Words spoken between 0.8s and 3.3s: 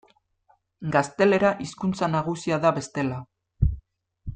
Gaztelera hizkuntza nagusia da bestela.